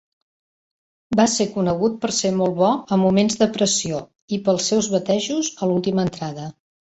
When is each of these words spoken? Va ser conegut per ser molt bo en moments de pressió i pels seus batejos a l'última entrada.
Va 1.19 1.25
ser 1.33 1.45
conegut 1.57 1.99
per 2.05 2.09
ser 2.19 2.31
molt 2.39 2.55
bo 2.61 2.71
en 2.97 3.01
moments 3.03 3.37
de 3.43 3.49
pressió 3.59 4.01
i 4.37 4.41
pels 4.47 4.71
seus 4.73 4.91
batejos 4.97 5.51
a 5.61 5.69
l'última 5.73 6.09
entrada. 6.09 6.49